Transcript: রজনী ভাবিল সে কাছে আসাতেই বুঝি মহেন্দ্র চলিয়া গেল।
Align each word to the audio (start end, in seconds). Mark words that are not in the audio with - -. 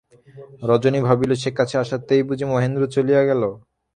রজনী 0.63 0.99
ভাবিল 1.07 1.31
সে 1.41 1.49
কাছে 1.57 1.75
আসাতেই 1.83 2.21
বুঝি 2.29 2.45
মহেন্দ্র 2.45 2.81
চলিয়া 2.95 3.21
গেল। 3.29 3.41